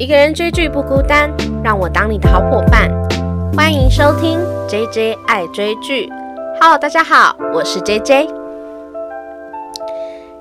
[0.00, 1.30] 一个人追剧不孤单，
[1.62, 2.90] 让我当你的好伙伴。
[3.54, 6.08] 欢迎收听 J J 爱追剧。
[6.58, 8.26] Hello，大家好，我是 J J。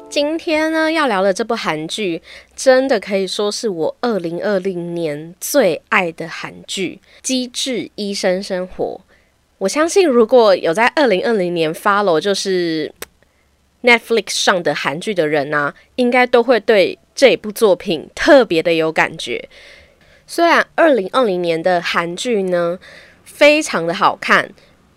[0.09, 2.21] 今天呢要聊的这部韩剧，
[2.55, 8.85] 真的可以说是我二零二零年最爱的韩剧《机智医生生活》。
[9.57, 12.93] 我相信如果有在二零二零年 follow 就是
[13.83, 19.49] Netflix 上的韩剧的人呢，应该都会对这部作品特别的有感觉。
[20.25, 22.79] 虽然二零二零年的韩剧呢
[23.25, 24.49] 非常的好看。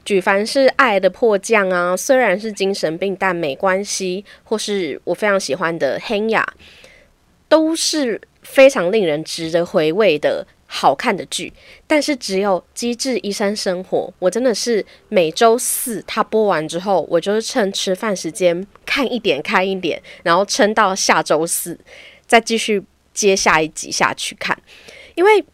[0.04, 6.46] 举凡是《爱的迫降》啊，虽然是精神病，但没关系；或是我非常喜欢的《黑雅》，
[7.48, 11.52] 都是非常令人值得回味的好看的剧。
[11.88, 21.78] 但是只有《机智医生生活》，我真的是每周四它播完之后，我就是趁吃饭时间看一点看一点，然后撑到下周四
[22.32, 22.82] 再继续
[23.12, 24.56] 接下一集下去看，
[25.14, 25.44] 因为。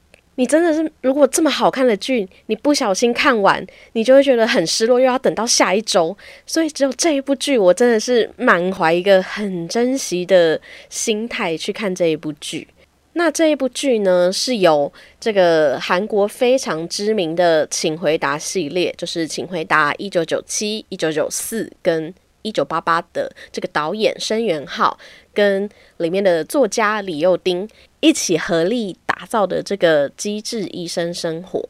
[0.40, 6.16] 你真的是，如果这么好看的剧，你不小心看完，你就会觉得很失落，又要等到下一周。
[6.46, 12.68] 所以只有这一部剧，我真的是满怀一个很珍惜的心态去看这一部剧。
[13.14, 24.96] 那这一部剧呢，是由这个韩国非常知名的《请回答》系列，就是《请回答一九九七》《一九九四》跟《一九八八》的这个导演申元浩
[25.38, 27.68] 跟里面的作家李幼丁
[28.00, 28.96] 一起合力。
[29.18, 31.68] 打造的这个机智医生生活，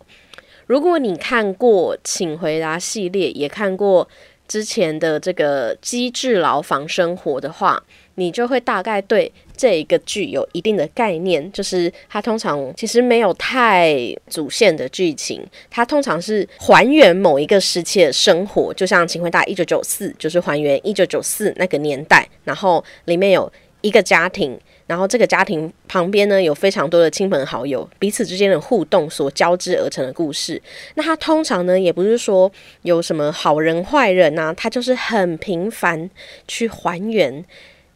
[0.66, 4.06] 如果你看过《请回答》系列，也看过
[4.46, 7.82] 之前的这个机智牢房生活的话，
[8.18, 11.50] 你就会大概对这一个剧有一定的概念。
[11.52, 13.96] 就是它通常其实没有太
[14.28, 24.58] 主线的剧情，它通常是还原某一个时期的生活，就像《请回答一九九四》，就是还原一九九四那个年代，然后里面有一个家庭。
[24.88, 30.58] 然后这个家庭旁边呢，有非常多的亲朋好友，彼此之间的互动所交织而成的故事。
[30.94, 32.50] 那它通常呢，也不是说
[32.80, 36.08] 有什么好人坏人呐，它就是很平凡
[36.46, 37.44] 去还原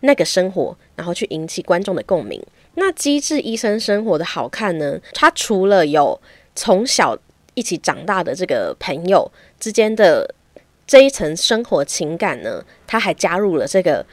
[0.02, 2.40] 那个生活，然后去引起观众的共鸣。
[2.74, 6.20] 那机智医生生活的好看呢，它除了有
[6.54, 7.18] 从小
[7.54, 10.32] 一起长大的这个朋友之间的
[10.86, 14.06] 这一层生活情感呢，它还加入了这个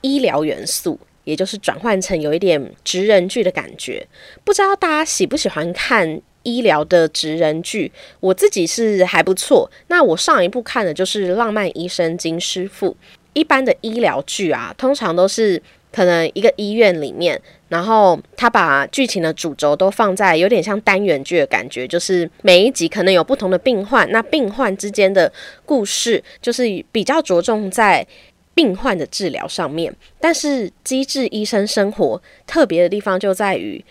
[0.00, 0.98] 医疗元素。
[1.24, 4.06] 也就是转换成有一点职人剧的感觉，
[4.44, 7.90] 不知道大家喜不喜欢看医疗的职人剧？
[8.20, 9.70] 我自己是还不错。
[9.86, 12.90] 那我上一部看的就是《浪漫医生金师傅》。
[13.34, 15.60] 一般的医疗剧啊，通常都是
[15.92, 25.30] 可能一个医院里面，然后他把剧情的主轴都放在有点像单元剧的感觉，就是每一集可能有不同的病患，那病患之间的
[25.66, 28.06] 故事就是比较着重在。
[28.56, 33.84] 病患的治疗上面，但是机智医生生活特别的地方就在于，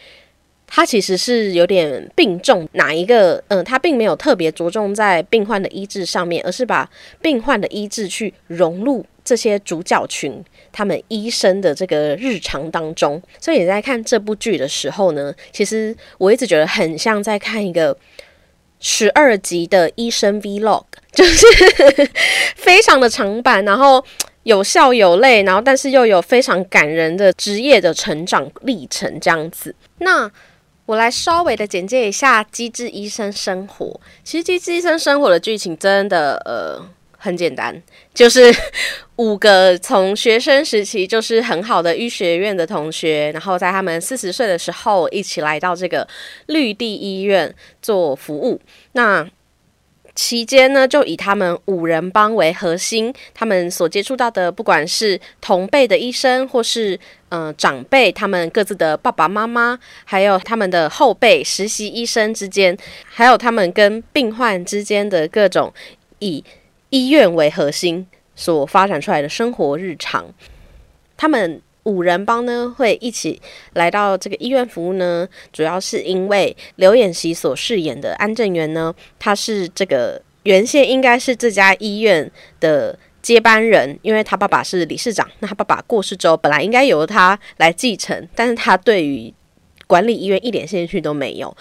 [0.75, 3.41] 它其实是有点病重哪一个？
[3.49, 6.89] 嗯，它并没有特别着重在病患的医治上面，而是把
[7.21, 13.21] 病患的医治去融入这些主角群他们医生的这个日常当中。
[13.39, 17.95] 所以你在看这部剧的时候呢，其实我一直觉得很像在看一个
[18.79, 21.45] 十二集的医生 Vlog，就是
[22.55, 24.03] 非常的长版，然后。
[24.43, 29.73] 有笑有泪，然后但是又有非常感人的职业的成长历程这样子。
[29.99, 30.29] 那
[30.85, 33.85] 我来稍微的简介一下《机智医生生活》。
[34.23, 36.85] 其实《机智医生生活》的剧情真的呃
[37.17, 37.81] 很简单，
[38.13, 38.53] 就是
[39.15, 46.05] 五个从学生时期就是很好的医学院的同学，然后在他们四十岁的时候一起来到这个
[46.47, 48.59] 绿地医院做服务。
[48.91, 49.25] 那
[50.15, 65.73] 期间呢，就以他们五人帮为核心，他们所接触到的，不管是同辈的医生，或是嗯长辈，他们各自的爸爸妈妈，还有他们的后辈实习医生之间，还有他们跟病患之间的各种
[66.19, 66.43] 以
[66.89, 70.25] 医院为核心所发展出来的生活日常，
[71.17, 71.61] 他们。
[71.83, 73.41] 五人帮呢会一起
[73.73, 89.33] 来到这个医院服务呢，主要是因为刘演熙所饰演的安正元呢，他是这个原先应该是这家医院的接班人，因为他爸爸是理事长，那他爸爸过世之后，本来应该由他来继承，但是他对于
[89.85, 91.55] 管理医院一点兴趣都没有。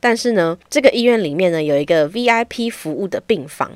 [0.00, 3.70] 但是呢，这个医院里面呢有一个 VIP 服务的病房，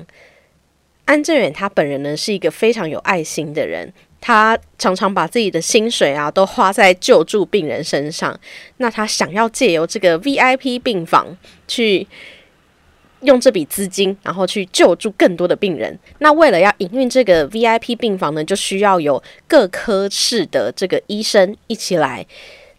[1.05, 3.93] 安正远他本人呢是一个非常有爱心的人。
[4.27, 8.35] 他常常把自己的薪水啊都花在救助病人身上。
[8.77, 11.37] 那他想要借由这个 VIP 病房
[11.67, 12.07] 去
[13.21, 15.99] 用这笔资金，然后去救助更多的病人。
[16.17, 22.25] 那为了要营运这个 VIP 病房呢，就需要有各科室的这个医生一起来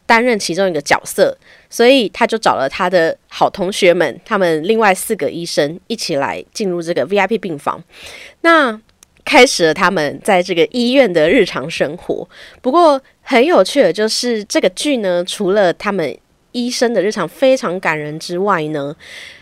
[0.04, 1.38] 担任其中一个角色，
[1.70, 7.80] 所以他就找了他的好同学们，他们另外四个医生一起来进入这个 VIP 病房。
[8.40, 8.80] 那
[9.26, 12.26] 开始了他们在这个医院的日常生活。
[12.62, 16.16] 不过很有趣的就是这个剧呢，除了他们
[16.52, 18.96] 医生的日常非常感人之外呢。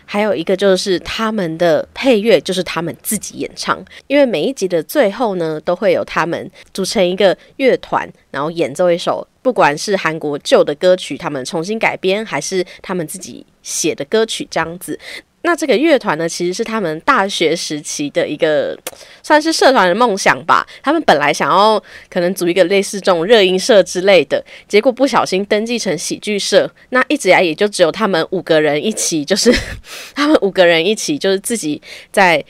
[0.07, 3.83] 还有一个就是他们的配乐，就是他们自己演唱。
[4.05, 14.99] 因为每一集的最后呢，都会有他们组成一个乐团，然后演奏一首，不管是韩国旧的歌曲，他们重新改编，还是他们自己写的歌曲，这样子。
[15.45, 18.75] 那这个乐团呢，其实是他们大学时期的一个
[19.21, 20.65] 算是社团的梦想吧。
[20.81, 26.69] 他们本来想要可能组一个类似这种热音社之类的，结果不小心登记成喜剧社。
[26.89, 29.53] 那一直以来也就只有他们五个人一起，就是
[30.15, 31.79] 他们五个人一起，就是自己
[32.11, 32.43] 在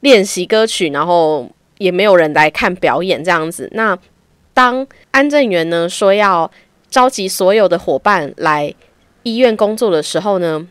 [0.00, 1.48] 练习歌曲，然后
[1.78, 3.70] 也没有人来看表演这样子。
[3.72, 3.96] 那
[4.52, 6.50] 当安正元呢说要
[6.90, 8.74] 召集所有的伙伴来
[9.22, 10.66] 医院工作的时候呢？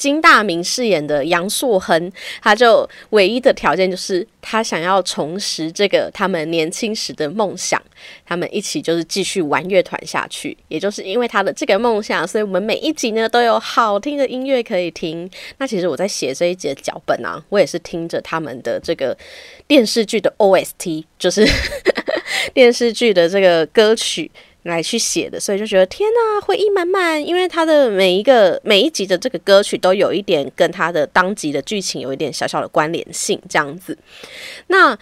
[0.00, 2.10] 金大明饰演的杨硕亨，
[2.40, 7.78] 他就唯一的条件就是他想要重拾这个他们年轻时的梦想，
[8.24, 10.56] 他们一起就是继续玩乐团下去。
[10.68, 15.30] 也就是因为他的这个梦想，所以我们每一集呢都有好听的音乐可以听。
[15.58, 19.14] 那其实我在写这一集的脚本啊，我也是听着他们的这个
[19.66, 21.46] 电视剧的 OST，就是
[22.54, 24.30] 电视剧的这个歌曲。
[24.64, 27.24] 来去写的，所以就觉得天呐，回忆满满。
[27.24, 33.96] 因为他的每一个每一集的这个歌曲都有一点跟他的当集的剧情有一点小小的关联性，这样子。
[34.66, 34.98] 那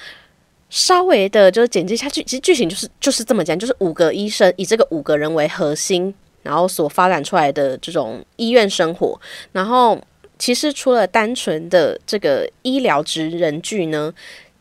[0.71, 9.21] 稍微的就是简介下去，其实剧情就是就是这么讲，就是五个医生以这个五个人为核心，然后所发展出来的这种医院生活。
[9.53, 10.01] 然后
[10.39, 14.15] 其实除了单纯的这个医疗职人剧呢。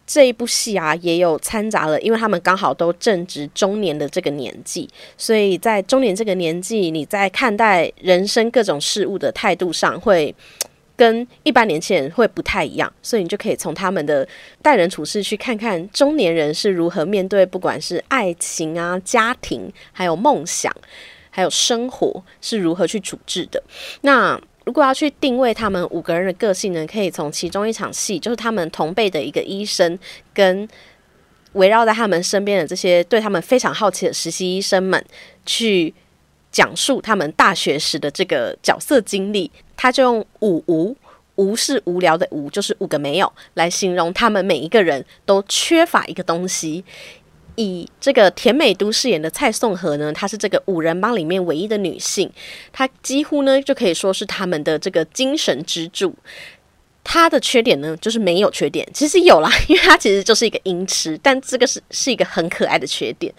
[0.07, 10.33] 这一部戏啊，也有掺杂了，因为他们刚好都正值中年的这个年纪，所以在中年这个年纪，你在看待人生各种事物的态度上，会
[10.95, 14.27] 跟一般年轻人会不太一样，所以你就可以从他们的
[14.63, 20.73] 待人处事去看看中年人是如何面对，不管是爱情啊、家庭，还有梦想，
[21.29, 23.61] 还有生活是如何去处置的。
[24.01, 29.97] 那如果要去定位他们五个人的个性呢，可以从其中一场戏，就是他们同辈的一个医生，
[30.33, 30.67] 跟
[31.53, 35.01] 围绕在他们身边的这些对他们非常好奇的实习医生们，
[35.45, 35.93] 去
[36.51, 39.49] 讲述他们大学时的这个角色经历。
[39.77, 40.93] 他就用“五无
[41.35, 46.83] ”，“无”是无聊的“无”，就是五个没有，来形容他们每一个人都缺乏一个东西。
[47.57, 52.31] 以这个田美都饰演的蔡颂和呢，她是这个五人帮里面唯一的女性，
[52.71, 56.15] 她几乎呢就可以说是他们的这个精神支柱。
[57.03, 63.33] 她的缺点呢就是没有缺点，其实有啦，因为她其实就是一个音痴，但这个是是一个很可爱的缺点。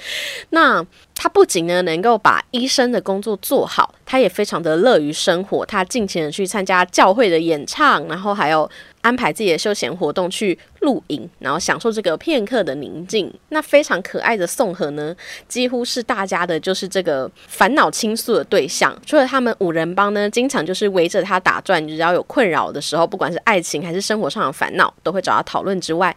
[0.51, 8.69] 那她不仅呢能够把医生的工作做好，她也非常的乐于生活，她尽情的去参加教会的演唱，然后还有。
[9.09, 13.33] 安排自己的休闲活动去露营，然后享受这个片刻的宁静。
[13.49, 15.17] 那非常可爱的宋和呢，
[15.49, 18.95] 几乎是大家的就是这个烦恼倾诉的对象。
[19.07, 26.15] 除了他们五人帮呢，经常就是围着他打转，只要有困扰的时候，不管是爱情还是生活上的烦恼，都会找他讨论之外。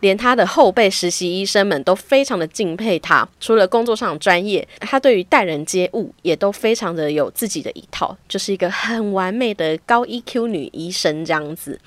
[0.00, 11.80] 连他的后辈实习医生们都非常的敬佩他，除了工作上的专业，他对于待人接物也都非常的有自己的一套，就是一个很完美的高 EQ 女医生这样子。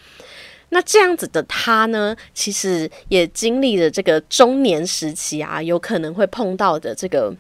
[0.70, 7.36] 那这样子的他呢，其实也经历了这个中年时期啊，有可能会碰到的这个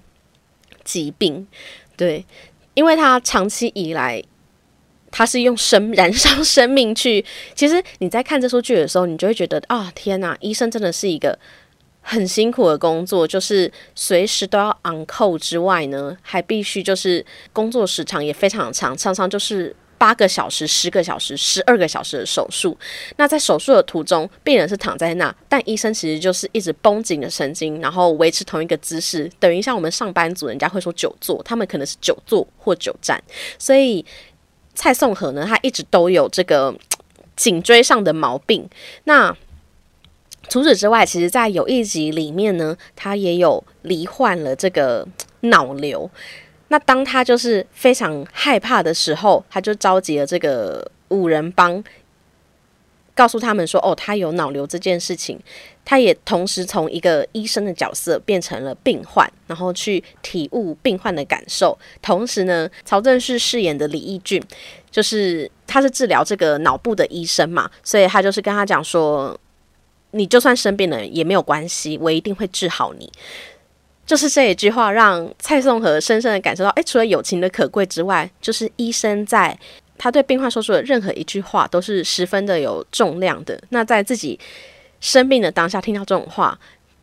[0.84, 1.48] 疾病，
[1.96, 2.26] 对，
[2.74, 4.24] 因为他长期以来。
[5.10, 7.24] 他是用生 燃烧生命去，
[7.56, 11.40] 其实你在看这出剧的时候，你就会觉得啊，天哪，医生真的是一个
[12.02, 22.78] 很辛苦的工作，就是随时都要 on call 之外呢，还必须就是工作时长也非常长，常常就是八个小时、十个小时、十二个小时的手术。
[23.18, 33.22] 那在手术的途中，病人是躺在那，但医生其实就是一直绷紧的神经，然后维持同一个姿势，等于像我们上班族，人家会说久坐，他们可能是久坐或久站，
[33.58, 34.06] 所以。
[34.80, 36.72] 蔡颂和呢，他一直都有这个
[37.36, 38.70] 颈椎上的毛病。
[39.06, 39.36] 那
[40.50, 45.08] 除此之外，其实，在有一集里面呢，他也有罹患了这个
[45.40, 46.08] 脑瘤。
[46.70, 51.84] 那当他就是非常害怕的时候，他就召集了这个五人帮。
[53.16, 55.40] 告诉他们说：“哦，他有脑瘤这件事情，
[55.84, 61.76] 他也同时从一个医生的角色变成了病患，然后去体悟病患的感受。
[62.00, 64.40] 同时呢，曹正旭饰演的李义俊，
[64.92, 69.36] 就是他是治疗这个脑部的医生嘛，所以他就是跟他讲说：
[70.12, 73.12] 你就算生病了也没有关系，我一定会治好你。
[74.08, 79.56] 就是这一句话让蔡颂和深深的感受到，哎，除了友情的可贵之外，就是医生在
[80.00, 83.62] 他对病患说出的任何一句话都是十分的有重量的。
[83.70, 84.40] 那在自己
[85.00, 86.58] 生病的当下听到这种话，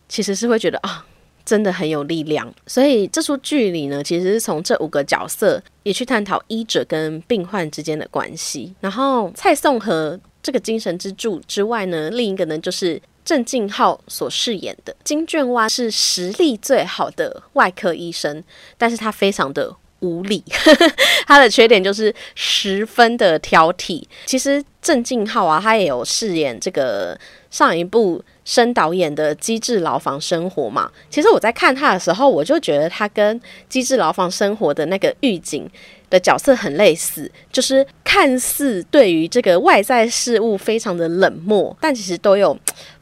[0.08, 1.06] 其实是会觉得啊。
[1.46, 8.74] 真的很有力量，所以这出剧里呢，其实是从这五个角色也去探讨医者跟病患之间的关系。
[8.80, 18.42] 然后蔡颂和这个精神支柱之外呢，另一个呢就是郑敬浩所饰演的金卷湾是实力最好的外科医生，
[18.76, 20.44] 但是他非常的无理，
[21.26, 24.02] 他的缺点就是十分的挑剔。
[24.26, 27.18] 其实郑敬浩啊，他也有饰演这个
[27.50, 28.22] 上一部。
[28.46, 33.40] 申导演的《机智牢房生活》嘛，其实我在看他的时候，我就觉得他跟
[33.70, 35.66] 《机智牢房生活》的那个狱警
[36.10, 42.54] 的角色很类似，就是看似对于这个外在事物非常的冷漠，但其实都有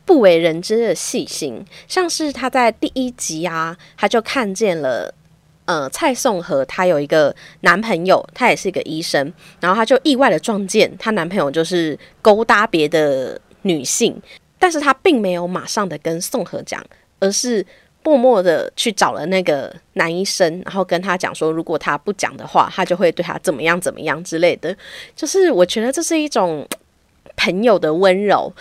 [0.05, 1.65] 不为人知的细心。
[1.87, 5.15] 像是他在第一集啊，他就看见了，
[5.65, 14.21] 呃，蔡颂和她有一个男朋友，他也是一个医生，然后他就意外的撞见她男朋友就是勾搭别的女性。
[14.59, 16.81] 但是他并没有马上的跟宋和讲，
[17.19, 17.67] 而是
[18.05, 24.73] 默默的去找了那个男医生，然后跟他讲说，如果他不讲的话，他就会对他怎么样怎么样之类的。
[25.17, 26.65] 就是我觉得这是一种
[27.35, 28.53] 朋友的温柔。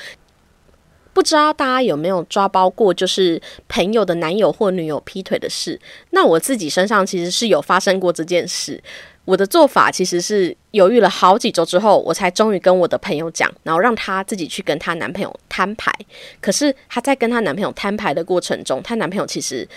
[1.14, 5.80] 不知道大家有没有抓包过，就是朋友的男友或女友劈腿的事？
[6.12, 8.82] 那我自己身上其实是有发生过这件事。
[9.24, 15.94] 我的做法其实是犹豫了好几周之后，我才终于跟我的朋友讲，然后让她自己去跟她男朋友摊牌。
[16.42, 19.68] 可是她在跟她男朋友摊牌的过程中，她男朋友其实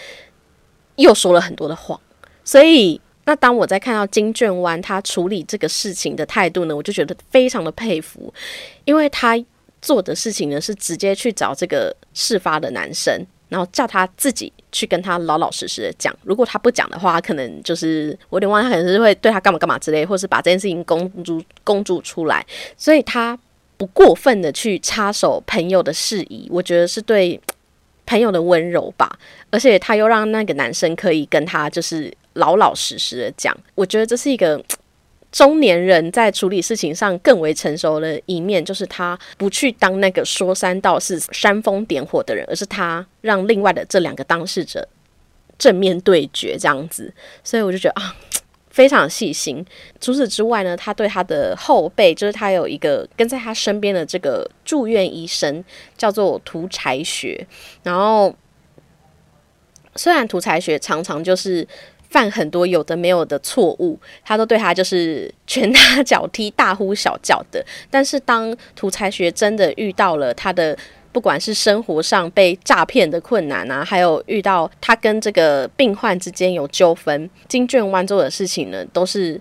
[0.97, 2.01] 又说了很多的谎。
[2.43, 8.33] 所以，那当我在看到金卷湾他处理这个事情的态度呢，我就觉得非常的佩服，
[8.87, 9.37] 因为他
[9.85, 13.25] 做的事情呢是直接去找这个事发的男生。
[13.51, 22.45] 然后叫他自己去跟他老老实实的讲，如果他不讲的话，可能就是我有点忘，他可能是会对他干嘛干嘛之类，或是把这件事情公诸公诸出来。
[22.77, 23.39] 所以他
[23.77, 27.41] 不过分的去插手朋友的事宜，我觉得是对
[28.07, 29.17] 朋友的温柔吧。
[29.51, 34.61] 而且他又让那个男生可以跟他就是老老实实的讲，我觉得这是一个。
[35.35, 44.87] 中年人在处理事情上更为成熟的一面，就是他不去当那个说三道四、煽风点火的人，而是他让另外的这两个当事者
[45.59, 47.13] 正面对决这样子。
[47.43, 48.15] 所以我就觉得啊，
[48.71, 49.67] 非常细心。
[50.01, 55.65] 除此之外呢，他对他的后辈，就是他有一个跟在他身边的这个住院医生，
[55.99, 57.45] 叫做涂才学。
[57.83, 58.33] 然后
[59.97, 61.67] 虽然涂才学常常就是。
[62.15, 67.61] 犯很多有的没有的错误，他都对他就是拳打脚踢、大呼小叫的。
[67.91, 70.79] 但是当涂才学真的遇到了他的，
[71.11, 79.41] 不管是生活上被诈骗的困难啊，还有遇到他跟这个病患之间有纠纷，金卷湾做的事情呢，都是。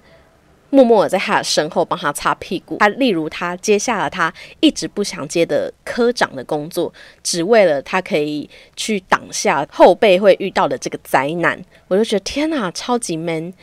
[0.74, 2.78] 默默的在他的身后帮他擦屁股。
[2.80, 11.64] 他例如，他接下了他一直不想接的科长的工作，只为了他可以去挡下后辈会遇到的这个灾难。
[11.88, 13.54] 我就觉得天哪，超级 man！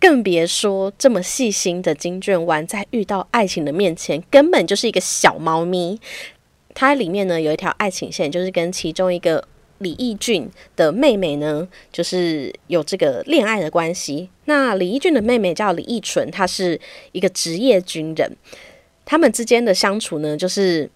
[0.00, 6.00] 更别说这么细心的金卷湾，在遇到爱情的面前，根本就是一个小猫咪。
[6.74, 9.46] 它里面呢有一条爱情线，就是跟其中一个。
[9.78, 14.30] 李义俊的妹妹呢，就是有这个恋爱的关系。
[14.46, 16.80] 那李义俊的妹妹叫李义纯，她是
[17.12, 18.36] 一个职业军人。
[19.04, 20.88] 他们之间的相处呢，就是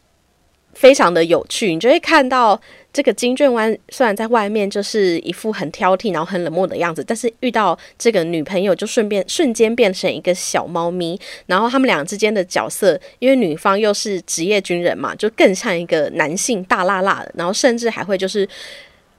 [0.73, 1.75] 非常的有趣。
[1.75, 2.59] 你就会看到
[2.99, 11.17] 这个金卷湾，虽然在外面就是一副很挑剔，然后很冷漠的样子，但是遇到这个女朋友，就顺便瞬间变成一个小猫咪。
[11.47, 18.49] 然后他们俩之间的角色，因为女方又是职业军人嘛，就更像一个男性大辣辣的，然后甚至还会就是。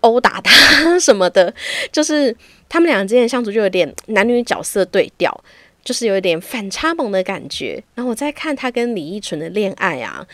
[0.02, 0.54] 殴打他
[0.98, 1.54] 什么的，
[1.92, 2.34] 就是
[2.70, 5.44] 他们俩之间相处就有点男女角色对调，
[5.84, 7.84] 就是有一点反差萌的感觉。
[7.96, 10.26] 然后我在看他跟李依纯的恋爱啊。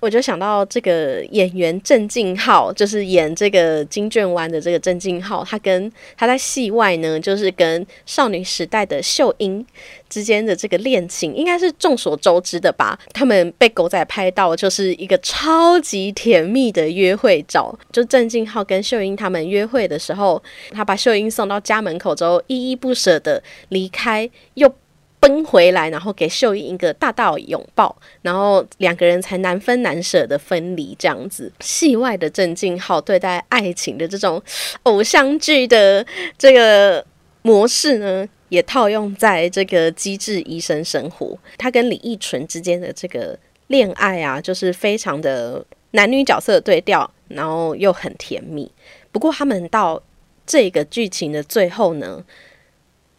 [0.00, 9.64] 我就想到这个演员郑敬浩，就是演这个金卷湾的这个郑敬浩，他跟他在戏外呢，就是跟少女时代的秀英
[10.08, 12.98] 之间的这个恋情，应该是众所周知的吧？
[13.12, 17.76] 他们被狗仔拍到，就是一个超级甜蜜的约会照。
[17.92, 24.72] 就郑敬浩跟秀英他们约会的时候，他把秀英送到家门口之后，依依不舍的离开，又。
[25.20, 31.52] 奔回来，然后给秀英一个大大拥抱，然后两个人才难分难舍的分离，这样子。
[31.60, 34.40] 戏外的郑敬浩对待爱情的这种
[34.84, 36.04] 偶像剧的
[36.36, 37.04] 这个
[37.42, 41.36] 模式呢，也套用在这个机智医生生活。
[41.56, 48.70] 他跟李义纯之间的这个恋爱啊，就是非常的男女角色对调，然后又很甜蜜。
[49.10, 50.00] 不过他们到
[50.46, 52.22] 这个剧情的最后呢，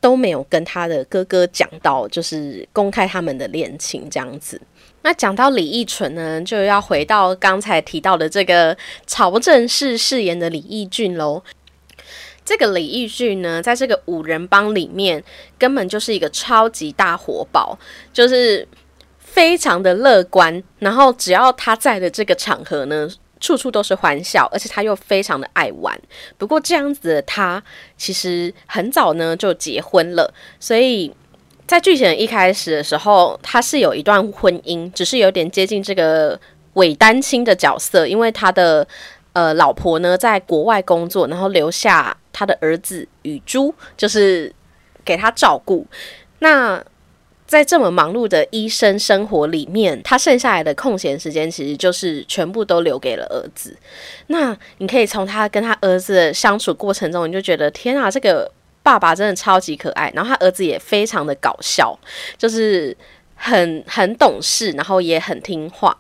[0.02, 4.60] 都没有跟他的哥哥讲到，就是公开他们的恋情这样子。
[5.02, 8.76] 那讲到李易纯呢，就要回到刚才提到的这个
[9.06, 11.42] 曹正奭饰演的李义俊喽。
[12.44, 15.24] 这个李义俊呢，在这个五人帮里面，
[15.58, 17.78] 根本就是一个超级大活宝，
[18.12, 18.68] 就是
[19.20, 20.62] 非常的乐观。
[20.80, 23.08] 然后只要他在的这个场合呢，
[23.40, 26.00] 处处都是欢笑，而且他又非常的爱玩。
[26.38, 27.64] 不过这样子的他，
[27.98, 31.14] 其实很早呢就结婚了，所以。
[31.70, 36.40] 在剧情一开始的时候，他是有一段婚姻，只是有点接近这个
[36.74, 38.88] 伪单亲的角色，因为他的
[39.34, 44.52] 呃老婆呢在国外工作，然后留下他的儿子雨珠，就是
[45.06, 45.86] 给他照顾。
[46.40, 46.84] 那
[47.50, 53.76] 在这么忙碌的医生生活里面，他剩下来的空闲时间，其实就是全部都留给了儿子。
[54.28, 58.52] 那你可以从他跟他儿子相处过程中，你就觉得天啊，这个。
[58.82, 61.96] 爸爸真的超级可爱，然后他儿子也非常的搞笑，
[62.38, 62.96] 就是
[63.36, 65.96] 很很懂事，然后也很听话。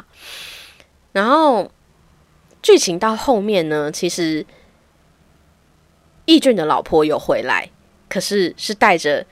[1.11, 1.69] 然后
[2.63, 4.43] 剧情到后面呢，其实
[6.25, 7.69] 义俊的老婆有回来，
[8.07, 9.23] 可是是带着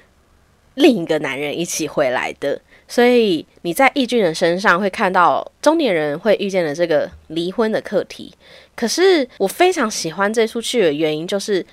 [0.78, 8.34] 另一个男人一起回来的，所以你在义俊的身上会看到中年人会遇见的这个离婚的课题。
[8.76, 11.64] 可是我非常喜欢这出剧的原因，就是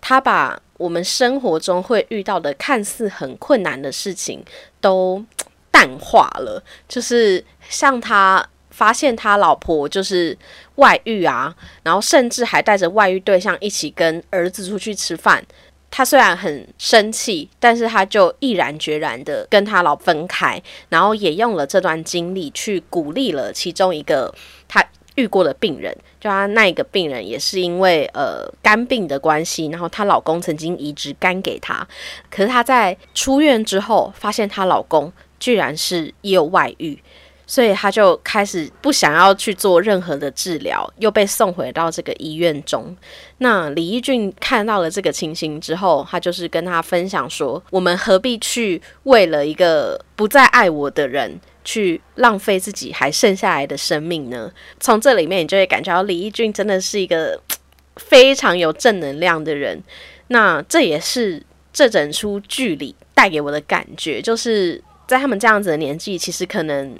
[0.00, 0.60] 他把。
[0.76, 4.44] 我们生活中会遇到的看似很困难的事情，
[4.80, 5.24] 都
[5.70, 6.60] 淡化了。
[6.88, 10.36] 就是像他发现他老婆就是
[10.74, 11.54] 外遇啊，
[11.84, 15.42] 然后甚至还带着外遇对象一起跟儿子出去吃饭。
[15.96, 24.34] 他虽然很生气，但是他就毅然决然的跟他老分开，然后也用了这段经历去鼓励了其中一个
[24.66, 24.84] 他。
[25.16, 31.86] 遇过的病人，就她那一个病人也是因为呃肝病的关系，然后她老公曾经移植肝给她，
[32.28, 37.00] 可是她在出院之后发现她老公居然是也有外遇，
[37.46, 42.96] 所以他就开始不想要去做任何的治疗，又被送回到这个医院中。
[43.38, 54.52] 那李义俊看到了这个情形之后，他就是跟他分享说：“我们何必去为了一个不再爱我的人？”去浪费自己还剩下来的生命呢？
[54.80, 57.40] 从这里面你就会感觉到李义俊真的是一个
[57.96, 59.82] 非常有正能量的人。
[60.28, 66.94] 那这也是这整出剧里带给我的感觉，就是在他们这样子的年纪，其实可能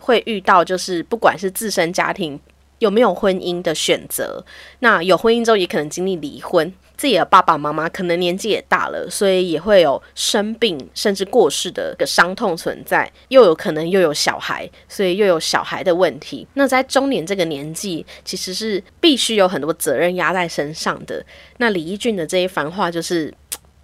[0.00, 2.40] 会遇到，就是不管是自身家庭
[2.80, 4.44] 有没有婚姻的选择，
[4.80, 6.72] 那有婚姻之后也可能经历离婚。
[6.96, 16.46] 自己的爸爸妈妈可能年纪也大了，所以也会有生病甚至过世的个伤痛存在，又有可能又有小孩，所以又有小孩的问题。
[16.52, 21.24] 那在中年这个年纪，其实是必须有很多责任压在身上的。
[21.56, 23.32] 那李义俊的这一番话，就是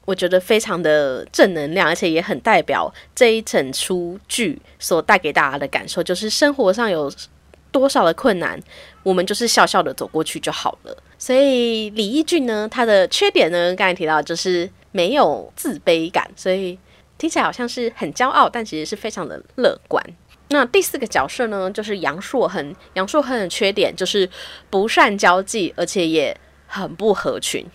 [0.06, 7.12] 我觉得非常的正能量，而且也很代表这一整出剧所带给大家的感受，就是生活上有
[7.70, 8.58] 多少的困难，
[9.02, 10.96] 我们就是笑笑的走过去就好了。
[11.18, 16.78] 所以李义俊呢，他的缺点呢，刚才提到就是没有自卑感，所以
[17.18, 20.02] 听起来好像是很骄傲，但其实是非常的乐观。
[20.48, 22.72] 那第四个角色呢，就是杨硕恒。
[22.94, 24.30] 杨硕恒的缺点就是
[24.70, 27.66] 不善交际，而且也很不合群。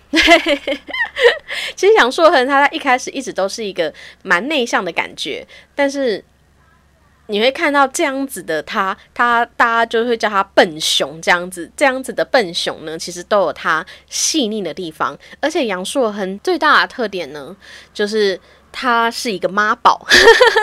[1.76, 6.24] 其实杨硕恒他在一开始一直都是一个蛮内向的感觉，但是。
[7.28, 15.18] 你会看到这样子的他，他大家就会叫他笨熊这样子，这样子的笨熊呢，其实都有他细腻的地方。
[15.40, 17.56] 而且杨硕恒最大的特点呢，
[17.94, 18.38] 就是
[18.70, 20.06] 他是一个妈宝，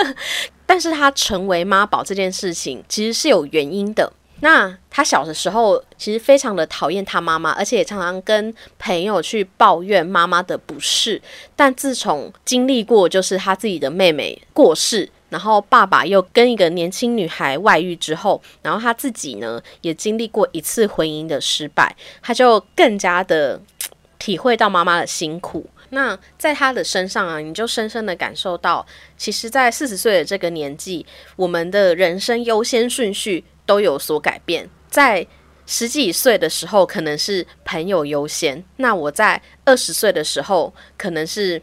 [0.67, 4.12] 但是他成为妈宝这件事情其实是有原因的。
[4.40, 11.20] 那他小的时候其实非常的讨厌他妈妈，而且也常常跟朋友去抱怨妈妈的不是。
[11.57, 15.11] 但自从经历过就是他自己的妹妹过世。
[15.31, 23.61] 然后爸爸又跟一个年轻女孩外遇之后，然后他自己呢也经历过一次婚姻的失败，他就更加的
[24.18, 25.68] 体会到妈妈的辛苦。
[25.90, 28.87] 那在他的身上啊，你就深深的感受到，
[29.18, 31.05] 其实，在四十岁的这个年纪，
[31.37, 34.66] 我们的人生优先顺序都有所改变。
[34.88, 35.24] 在
[35.66, 41.61] 十几岁的时候，可能是朋友优先；那我在二十岁的时候，可能是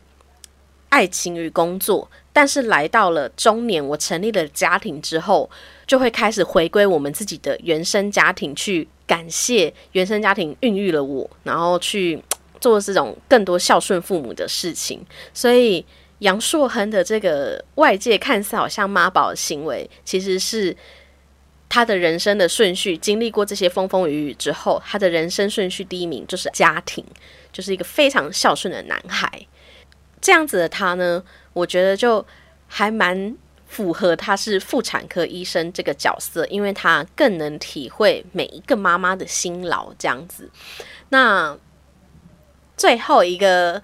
[0.90, 2.08] 爱情与工作。
[2.32, 5.50] 但是来到了中年，我成立了家庭之后，
[5.88, 12.22] 就会开始回归我们自己的原生家庭，去感谢原生家庭孕育了我，然后去
[12.62, 15.04] 做这种更多孝顺父母的事情。
[15.34, 15.84] 所以
[16.20, 20.76] 杨硕亨的这个外界看似好像妈宝的行为，其实是
[21.70, 22.98] 他的人生的顺序。
[22.98, 27.06] 经历过这些风风雨雨之后，他的人生顺序第一名就是家庭。
[27.52, 29.48] 就是一个非常孝顺的男孩。
[30.20, 31.24] 这样子的他呢，
[31.54, 32.26] 我觉得就
[32.68, 39.94] 还蛮符合他是妇产科医生这个角色，因为他更能体会每一个妈妈的辛劳。
[39.98, 40.50] 这样子，
[41.10, 41.58] 那
[42.76, 43.82] 最后一个。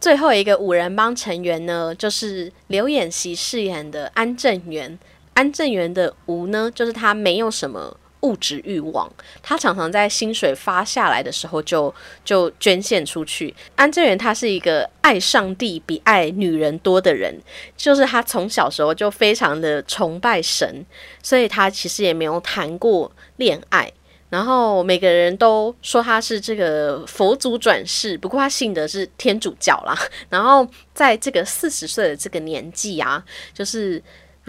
[0.00, 4.98] 最后一个五人帮成员呢，就是刘演习饰演的安正元。
[5.40, 9.10] 安正元的无呢，就是他没有什么物质欲望，
[9.42, 13.54] 他常常在薪水发下来的时候就就捐献出去。
[13.74, 17.40] 安正元他是一个爱上帝比爱女人多的人，
[17.74, 20.84] 就是他从小时候就非常的崇拜神，
[21.22, 23.90] 所以他其实也没有谈过恋爱。
[24.28, 29.98] 然后每个人都说他是这个佛祖转世，不过他信的是天主教啦。
[30.28, 33.24] 然后在这个四十岁的这个年纪啊，
[33.54, 34.00] 就是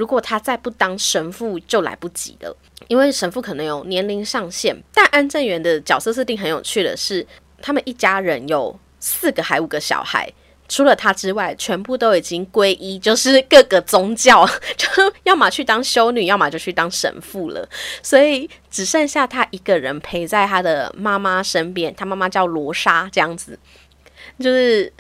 [0.02, 4.76] 如果他再不当神父就来不及了，因为神父可能有年龄上限。
[4.92, 7.24] 但安正元的角色设定很有趣的是，
[7.62, 10.28] 他们一家人有四个还五个小孩。
[10.68, 14.44] 除了他之外，全部都已经皈依，就是各个宗教，
[14.76, 14.88] 就
[15.22, 17.70] 要么去当修女，要么就去当神父了。
[18.02, 23.60] 所以只剩下他一个人陪在他的妈妈身边，他妈妈叫罗莎，这样子，
[24.40, 24.92] 就是。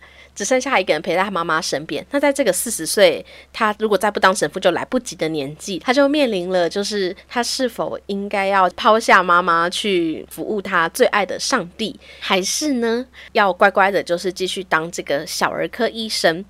[0.42, 2.04] 只剩下一个人陪在他妈妈身边。
[2.10, 3.24] 那在这个四十岁，
[3.54, 16.44] 他如果再不当神父就来不及的年纪，他就面临了，就是他是否应该要抛下妈妈去服务他最爱的上帝，还是呢要乖乖的，就是继续当这个小儿科医生？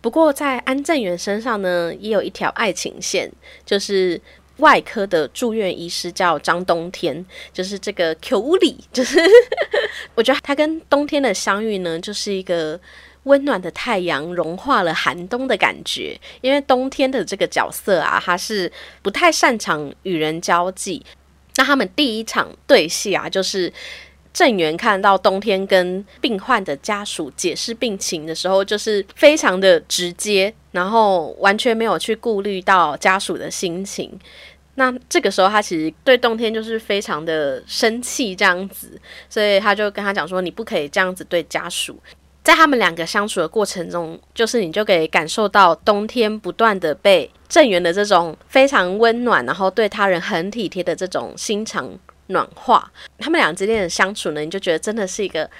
[0.00, 3.30] 不过在安正元身上呢，也有一条爱情线，
[3.66, 4.18] 就是
[4.56, 9.20] 外科的住院医师叫张冬天，就是这个 Q 里，就是
[10.16, 12.80] 我觉得他跟冬天的相遇呢，就是一个。
[13.24, 18.70] 温暖的太阳融化了寒冬的感觉，因为冬天的这个角色啊，他是
[19.02, 21.04] 不太擅长与人交际。
[21.56, 23.72] 那他们第一场对戏啊，就是
[24.32, 34.18] 郑源看到冬天跟病患的家属解释病情的时候，就是非常的直接，然后完全没有去顾虑到家属的心情。
[34.74, 41.96] 那这个时候，他其实对冬天就是非常的生气这样子，所以他就跟他讲说：“你不可以这样子对家属。”
[42.44, 52.92] 在他们两个相处的过程中，就是你就可以感受到冬天不断的被郑源的这种非常温暖，然后对他人很体贴的这种心肠暖化。
[53.18, 55.50] 他们俩之间的相处呢，你就觉得真的是一个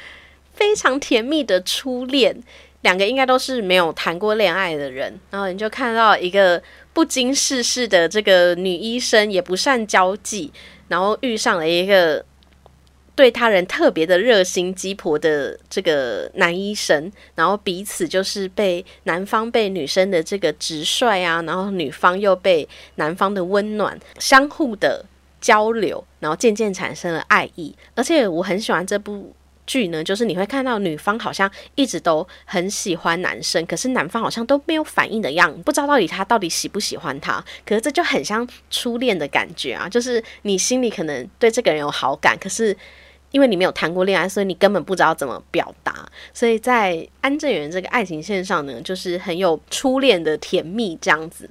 [0.53, 2.37] 非常甜蜜的初恋。
[2.83, 10.53] 两个应该都是没有谈过恋爱的人，然后你就看到一个不经世事的这个女医生，也不善交际，
[10.89, 12.23] 然后遇上了一个。
[13.17, 25.05] 对他人特别的热心鸡婆的这个男医生，然后彼此就是被男方被女生的这个直率啊，然后女方又被男方的温暖，相互的
[25.41, 27.73] 交流，然后渐渐产生了爱意。
[27.95, 29.33] 而且我很喜欢这部
[29.65, 37.43] 剧呢，就是你会看到女方好像一直都很喜欢男生，可是男方好像都没有反应的样子，不知道到底他到底喜不喜欢他。
[37.65, 42.77] 可是这就很像初恋的感觉啊，就是你心里可能对这个人有好感，可是。
[43.35, 46.09] 因为你没有谈过恋爱，所以你根本不知道怎么表达。
[46.33, 51.51] 所以在安正元这个爱情线上呢，就是很有初恋的甜蜜这样子。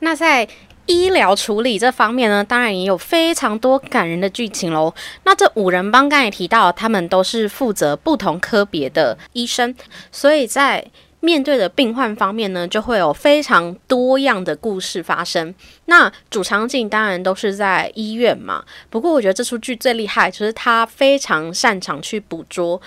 [0.00, 0.46] 那在
[0.84, 4.92] 医疗处理这方面呢，当然也有非常多感人的剧情喽。
[5.24, 9.74] 那这五人帮刚才提到，他们都是负责不同科别的医生，
[10.12, 10.84] 所以在
[11.24, 15.54] 面对的病患方面呢，就会有非常多样的故事发生。
[15.86, 18.62] 那主场景当然都是在医院嘛。
[18.90, 22.80] 不过我觉得这出剧最厉害，就是他非常擅长去捕捉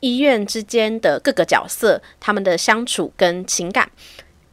[0.00, 3.90] 医院之间的各个角色他们的相处跟情感。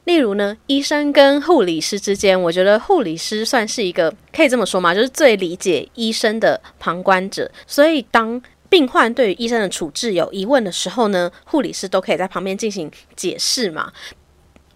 [0.06, 7.52] 例如呢，医生跟护理师之间，我觉得护理师算是一个可以这么说嘛，就是最理解医生的旁观者。
[7.66, 13.92] 所以当病患对于医生的处置有疑问的时候呢，护理师都可以在旁边进行解释嘛。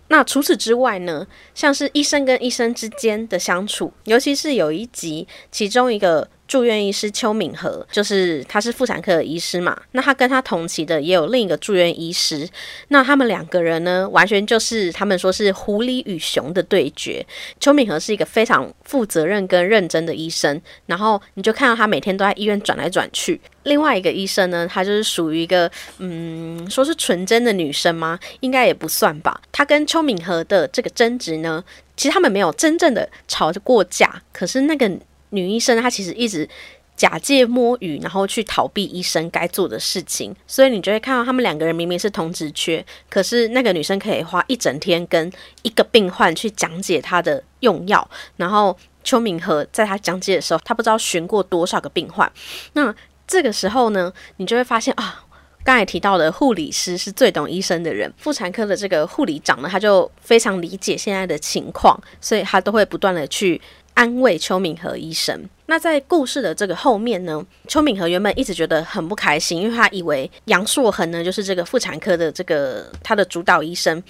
[0.08, 6.30] 那除此之外呢，像是医生跟医生之间的相处，尤其是有一集，其中一个。
[6.50, 9.80] 住院医师邱敏和，就是他是妇产科的医师嘛。
[9.92, 12.50] 那他跟他同期的也有另一个住院医师。
[12.88, 17.24] 那他们两个人呢，完全就是他们说是狐狸与熊的对决。
[17.60, 23.40] 邱敏和是一个非常负责任跟认真的医生，然后你就看到他每天都在医院转来转去。
[23.64, 28.20] 另外一个医生呢，他就是属于一个嗯，说是纯真的女生吗？
[28.40, 29.40] 应该也不算吧。
[29.52, 31.64] 他跟邱敏和的这个争执呢，
[31.96, 34.92] 其实他们没有真正的吵过架，可是那个。
[35.30, 36.48] 女医生她其实一直
[36.96, 52.30] 假借摸鱼，然后去逃避医生该做的事情，所以你就会看到他们两个人明明是同职缺，可是那个女生可以花一整天跟一个病患去讲解她的用药，然后邱明和在他讲解的时候，他不知道寻过多少个病患。
[52.74, 52.94] 那
[53.26, 55.24] 这个时候呢，你就会发现啊，
[55.64, 63.60] 刚才提到的护理师是最懂医生的人，妇产科的这个护理长呢，他就非常理解现在的情况，所以他都会不断的去
[64.00, 65.38] 安慰邱敏和医生。
[65.66, 74.02] 那在故事的这个后面呢，邱敏和原本一直觉得很不开心，因为他以为杨硕恒呢就是这个妇产科的这个他的主导医生。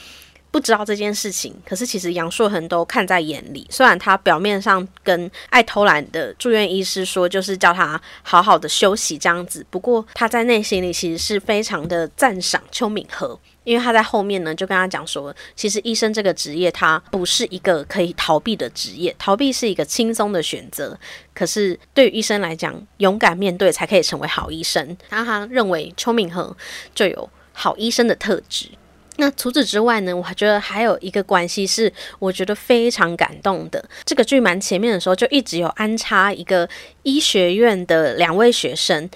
[0.51, 3.67] 不知道这件事情，可是其实杨硕恒都看在眼里。
[3.69, 20.97] 虽然他表面上跟爱偷懒的住院医师说，就是叫他好好的休息这样子，不过他在内心里其实是非常的赞赏邱敏和，因为他在后面呢就跟他讲说，其实医生这个职业他不是一个可以逃避的职业，逃避是一个轻松的选择。
[21.35, 24.97] 可是对于医生来讲，勇敢面对才可以成为好医生。
[25.09, 26.57] 然后他认为邱敏和
[26.95, 28.69] 就有好医生的特质。
[29.17, 30.15] 那除此之外呢？
[30.15, 33.83] 我觉得还有一个关系是，我觉得非常感动的。
[34.03, 36.67] 这个剧蛮前面的时候就一直有安插一个
[37.03, 39.07] 医学院的两位学生，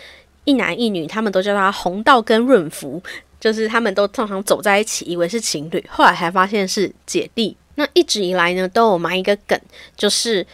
[0.44, 3.02] 一男一女，他们都叫他红道跟润福，
[3.44, 7.58] 就是他们都常常走在一起，以为是情侣，后来才发现是姐弟。
[7.76, 9.60] 那一直以来呢，都有埋一个梗，
[9.98, 10.48] 就是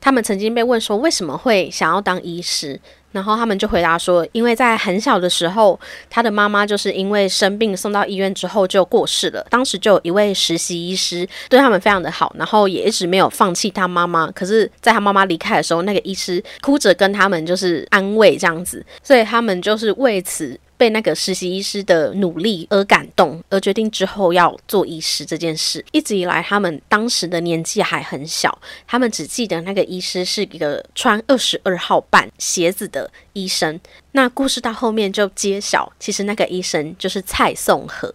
[0.00, 2.80] 他们曾经被问说为什么会想要当医师。
[3.10, 9.44] 然后他们就回答说，因为在很小的时候，他的妈妈就是因为生病送到医院之后就过世了。
[9.50, 14.30] 当时就有一位实习医师对他们非常的好，然后也一直没有放弃他妈妈。
[14.30, 20.56] 可是，在他妈妈离开的时候，那个医师哭着跟他们就是安慰这样子，所以他们就是为此。
[20.78, 25.84] 被那个实习医师的努力而感动，而决定之后要做医师这件事。
[25.92, 33.78] 一直以来，他们当时的年纪还很小，他们只记得那个医师是一个穿二十二号半鞋子的医生。
[34.12, 38.12] 那故事到后面就揭晓，其实那个医生就是蔡颂和，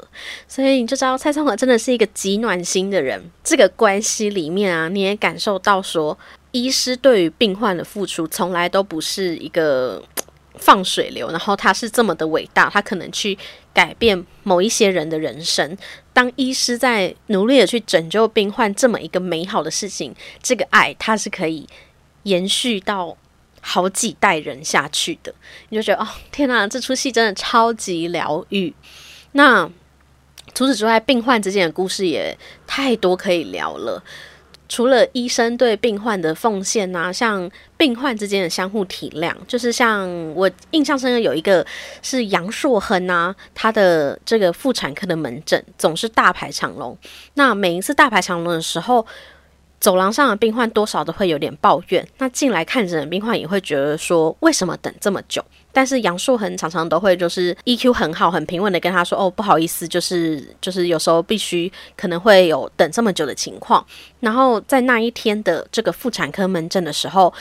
[0.47, 3.21] 所以你就知道蔡颂和真的是一个极暖心的人。
[3.43, 6.17] 这个关系里面啊，你也感受到说，
[6.52, 10.02] 医师对于病患的付出从来都不是一个。
[10.56, 13.38] 放水流，然后他是这么的伟大，他可能去
[13.74, 15.78] 改变某一些人的人生。
[16.13, 21.68] 当医师在努力的去拯救病患这么一个美好的事情，这个爱它是可以
[22.24, 23.18] 延续到
[23.62, 25.34] 好几代人下去的。
[25.70, 28.74] 你就觉得哦，天哪，这出戏真的超级疗愈。
[29.32, 29.68] 那
[30.54, 32.38] 除此之外，病患之间的故事也
[32.68, 34.04] 太多可以聊了。
[34.69, 41.65] 除了医生对病患的奉献呐，像病患之间的相互体谅，就是像我印象深刻有一个
[42.02, 46.97] 是杨硕亨呐，他的这个妇产科的门诊总是大排长龙。
[47.36, 49.06] 那每一次大排长龙的时候，
[49.80, 55.43] 走廊上的病患多少都会有点抱怨，那进来看诊的病患也会觉得说，为什么等这么久？
[55.76, 63.84] 但是杨树恒常常都会就是 EQ 很好、很平稳的跟他说：“哦，不好意思，就是就是有时候必须可能会有等这么久的情况。”
[64.22, 67.34] 然后在那一天的这个妇产科门诊的时候，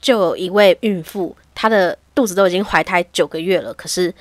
[0.00, 4.12] 就有一位孕妇，她的肚子都已经怀胎九个月了，可是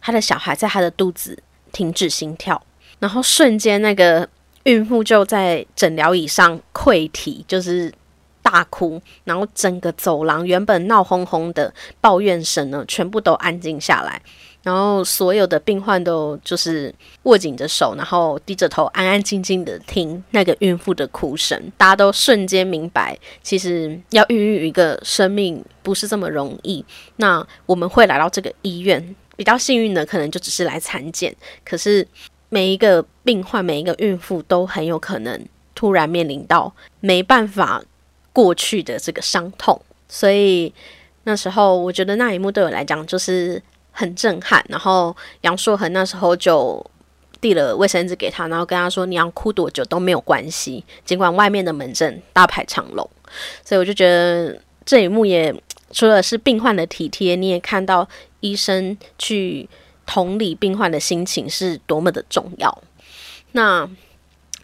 [0.00, 1.42] 她的小孩在她的肚子
[1.72, 2.62] 停止心跳，
[2.98, 4.28] 然后瞬间那个
[4.64, 7.90] 孕妇就在诊疗椅上溃体，就是。
[8.50, 14.18] 大哭，然后整个走廊原本闹哄哄的抱怨声呢，全部都安静下来。
[14.62, 16.92] 然后所有的病患都就是
[17.24, 21.60] 握紧着手，然后低着头，安安静静的听那个孕妇的哭声。
[21.76, 26.82] 大家都瞬间明白，其实要孕育一个生命不是这么容易。
[27.16, 31.34] 那我们会来到这个医院，比较幸运的可能就只是来产检，
[31.64, 32.06] 可是
[32.48, 37.82] 每一个病患、每一个孕妇都很有可能突然面临到没办法。
[38.38, 39.76] 过去的这个伤痛，
[40.08, 40.72] 所以
[41.24, 44.64] 那时候我觉得那一幕对我来讲就是很震撼。
[44.68, 46.80] 然后杨硕恒那时候就
[47.40, 53.10] 递了卫生纸给他，然后跟他说：“你要哭多久都没有关系，尽管外面的门诊大排长龙。”
[53.66, 55.52] 所以我就觉得这一幕也
[55.90, 59.68] 除了是病患的体贴，你也看到医生去
[60.06, 62.82] 同理病患的心情是多么的重要。
[63.50, 63.90] 那。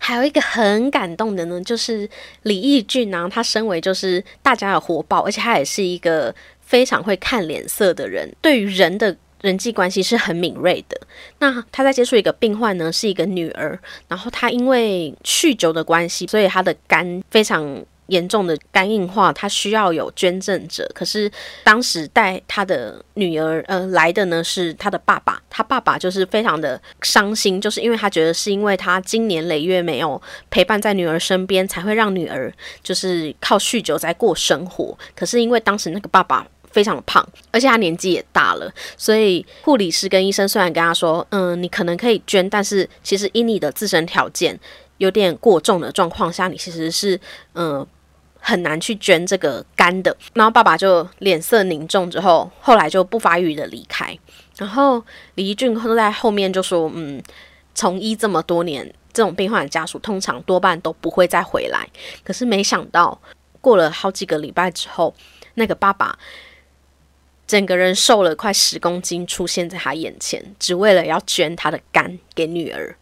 [0.06, 2.06] 还有一个很感动的呢，就是
[2.42, 11.00] 李义俊呢，他身为就是大家的活宝，而且他也是一个非常会看脸色的人，对于人的人际关系是很敏锐的。
[11.38, 17.82] 那他在接触一个病患呢，是一个女儿，然后他因为酗酒的关系，所以他的肝非常。
[18.06, 20.90] 严重的肝硬化，他需要有捐赠者。
[20.94, 21.30] 可是
[21.62, 34.96] 当时带他的女儿呃来的呢是他的爸爸，他爸爸就是非常的伤心，就是因为他觉得是因为他经年累月没有陪伴在女儿身边，才会让女儿就是靠酗酒在过生活。
[35.14, 44.58] 可是因为当时那个爸爸非常的胖，而且他年纪也大了，所以护理师跟医生虽然跟他说，嗯，你可能可以捐，但是其实以你的自身条件
[44.98, 47.20] 有点过重的状况下，你其实是
[47.54, 47.86] 嗯。
[48.46, 54.14] 很难去捐这个肝的，然后爸爸就脸色凝重，之后后来就不发语的离开。
[54.58, 55.02] 然后
[55.36, 57.22] 李俊都在后面就说：“嗯，
[57.74, 61.88] 从医这么多年，这种病患的家属通常多半都不会再回来。
[62.22, 63.18] 可是没想到，
[63.62, 65.14] 过了好几个礼拜之后，
[65.54, 66.18] 那个爸爸
[67.46, 72.94] 整个人瘦了快十公斤，出现在他眼前，只为了要捐他的肝给女儿。”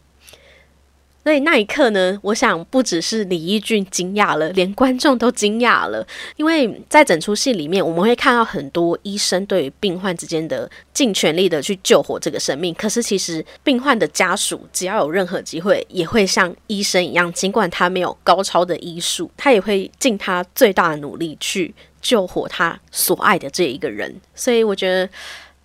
[1.24, 6.04] 所以那一刻呢，我想不只是李义俊惊讶了，连观众都惊讶了。
[6.36, 12.74] 因为在整出戏里面，我们会看到很多医生对于病患之间的尽全力的去救活这个生命。
[12.74, 24.12] 可是其实病患的家属只要有任何机会，也会像医生一样，尽管他没有高超的医术，他也会尽他最大的努力去救活他所爱的这一个人。
[24.34, 25.08] 所以我觉得。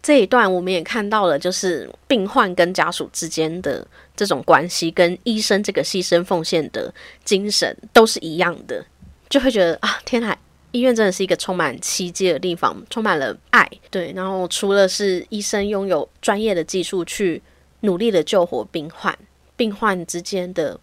[0.07, 6.93] 这一段我们也看到了，就是病患跟家属之间的这种关系，跟医生这个牺牲奉献的
[7.25, 8.85] 精神都是一样的，
[9.27, 10.37] 就会觉得啊，天哪！
[10.71, 13.69] 医院真的是一个充满奇迹的地方，充满了爱。
[13.91, 17.41] 对，然后除了是医生拥有专业的技术去
[17.81, 19.13] 努力的救活病患，
[19.57, 20.79] 病患之间的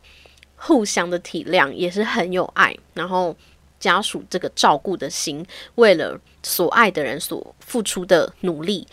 [0.56, 3.34] 互相的体谅也是很有爱，然后。
[3.80, 8.86] 家属这个照顾的心，为了所爱的人所付出的努力，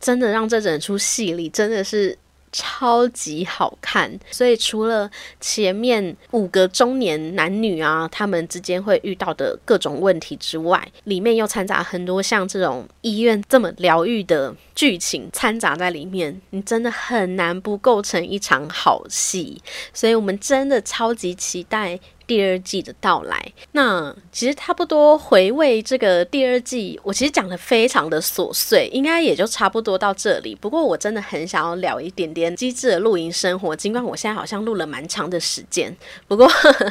[0.00, 2.18] 真的让这整出戏里真的是。
[2.52, 5.08] 超级好看，所以除了
[5.40, 19.62] 前面五个中年男女啊，他们之间会遇到的各种问题之外，里面又掺杂很多像这种医院这么疗愈的剧情掺杂在里面，你真的很难不构成一场好戏。
[19.94, 21.96] 所以我们真的超级期待
[22.30, 23.52] 第二季的到来。
[23.72, 30.54] 那其实差不多回味这个第二季，我其实讲的非常的琐碎，应该也就差不多到这里。
[30.54, 32.54] 不过我真的很想要聊一点点。
[32.54, 35.92] 机智的露营生活，尽管我现在好像录了蛮长的时间，
[36.28, 36.48] 不过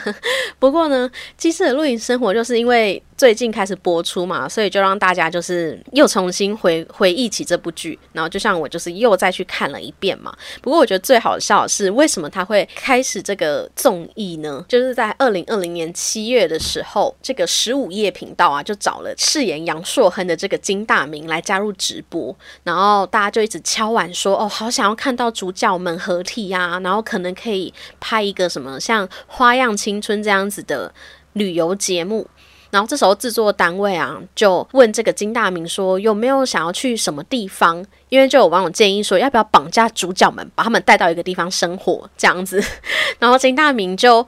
[0.59, 3.01] 不过呢，机智的露营生活就是因为。
[3.19, 10.33] 最近开始播出嘛，所以就让大家就是又重新回回忆起这部剧，然后就像我就是又再去看了一遍嘛。
[10.61, 14.63] 不过我觉得最好笑的是，为什么他会开始这个综艺呢？
[14.69, 30.93] 就是在二零二零年七月的时候，这个十五夜频道啊就找了饰演杨硕亨的这个金大明来加入直播，然后大家就一直敲碗说：“哦，好想要看到主角们合体呀，然后可能可以拍一个什么像《花样青春》这样子的
[31.33, 32.25] 旅游节目。”
[32.71, 37.83] 然后这时候制作单位啊，就问这个金大明说有没有想要去什么地方？
[38.09, 42.63] 因为就有网友建议说，要不要绑架主角们，把他们带到一个地方生活这样子。
[43.19, 44.25] 然后金大明就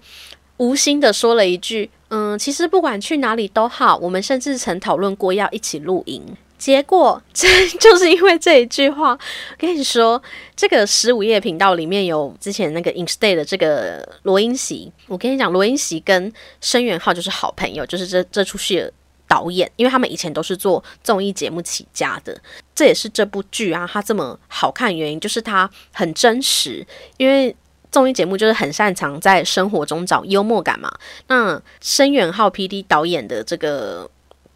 [0.57, 6.23] 无心的说了一句：“嗯，其实不管去哪里都好，我们甚至曾讨论过要一起露营。”
[6.61, 7.47] 结果，这
[7.79, 9.13] 就是因为这一句话。
[9.13, 9.17] 我
[9.57, 10.21] 跟你说，
[10.55, 14.91] 这个十五页频道里面有之前那个 Instay 的这个罗英席。
[15.07, 18.93] 我跟你讲，罗英席跟申元浩就是好朋友，就是这这出戏的
[19.27, 22.39] 导演，因为他们以前都是做综艺节目起家的。
[22.75, 26.85] 这也是这部剧啊，它这么好看原因，就是它很真实。
[27.17, 27.55] 因为
[27.91, 30.93] 综艺节目就是很擅长在生活中找幽默感嘛。
[31.25, 34.07] 那申元浩 PD 导演的这个。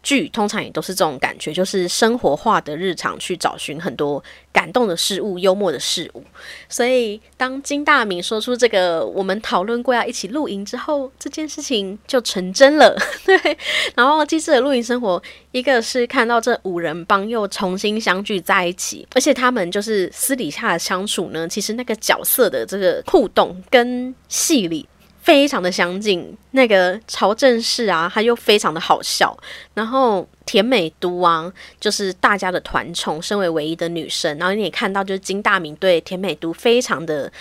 [0.06, 6.22] 剧通常也都是这种感觉，就是生活化的日常去找寻很多感动的事物、幽默的事物。
[6.68, 12.96] 所以，当金大明说出这个我们讨论过要一起露营之后，这件事情就成真了。
[13.26, 13.58] 对，
[13.96, 24.88] 然后机智的露营生活，一个是看到这五人帮又重新相聚在一起，而且他们就是私底下的相处呢，其实那个角色的这个互动跟戏里。
[25.26, 29.36] 非常的相近，那个曹正奭啊，他又非常的好笑，
[29.74, 37.32] 然后甜美都啊，就是大家的团宠，身为唯一的女生，然后你也看到，就是金大明对甜美都非常的。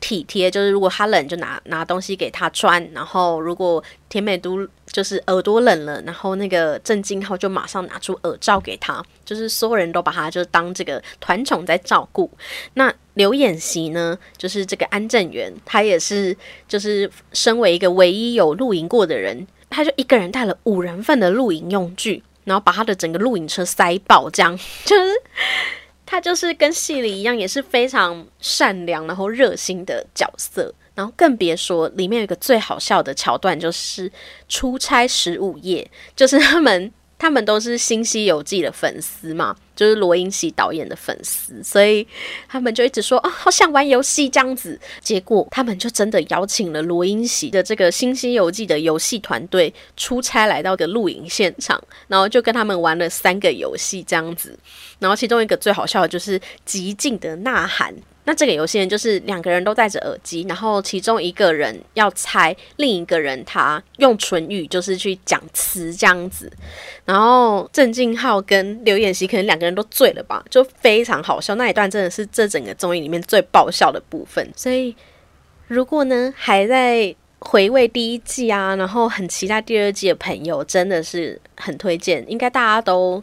[0.00, 12.30] 体贴就是，如果他冷就拿拿东西给他穿，然后如果甜美都就是耳朵冷了，然后那个郑敬浩就马上拿出耳罩给他，就是所有人都把他就当这个团宠在照顾。
[12.74, 16.36] 那刘演习呢，就是这个安正元，他也是
[16.68, 25.12] 就是身为一个唯一有露营过的人，他就一个人带了五人份的露营用具，然后把他的整个露营车塞爆，这样就是。
[26.14, 30.72] 他就是跟戏里一样，也是非常善良然后热心的角色。
[30.94, 34.08] 然后更别说里面有一个最好笑的桥段，就是
[34.48, 36.92] 出差十五夜，就是他们。
[37.24, 42.06] 他们都是《新西游记》的粉丝嘛，就是罗英熙导演的粉丝，所以
[42.46, 44.78] 他们就一直说啊，好想玩游戏这样子。
[45.00, 54.54] 结果他们就真的邀请了罗英熙的这个《新西游记》的游戏团队出差来到个录影现场，然后就跟他们玩了三个游戏这样子。
[54.98, 57.94] 然后其中一个最好笑的就是极尽的呐喊。
[58.26, 66.50] 那这个游戏呢，就是两个人都戴着耳机，然后其中一个人要猜另一个人他用唇语就是去讲词这样子。
[67.04, 71.54] 然后郑敬浩跟刘演熙可能两个人都醉了吧，就非常好笑。
[71.56, 74.50] 那一段真的是这整个综艺里面最爆笑的部分。
[74.56, 74.96] 所以
[75.68, 82.24] 如果呢还在回味第一季啊，然后很期待第二季的朋友，真的是很推荐。
[82.30, 83.22] 应该大家都。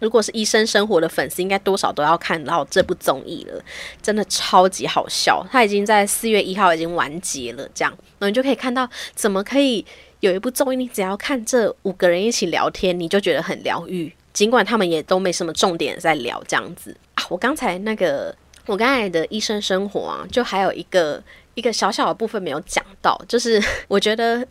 [0.00, 3.64] 如果是医生生活的粉丝，应该多少都要看到这部综艺了，
[4.02, 5.46] 真的超级好笑。
[5.50, 9.84] 它已经在四月一号已经完结了，这样，那你就可以看到怎么可以
[10.20, 14.12] 有一部综艺，你只要看这五个人一起聊天，你就觉得很疗愈。
[14.32, 17.24] 尽管他们也都没什么重点在聊这样子啊。
[17.30, 18.34] 我刚才那个，
[18.66, 21.22] 我刚才的医生生活啊，就还有一个
[21.54, 24.46] 一个小小的部分没有讲到，就 是我觉得。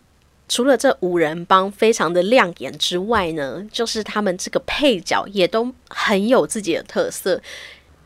[0.48, 7.42] 除了这五人帮非常的亮眼之外呢，就是他们这个配角也都很有自己的特色。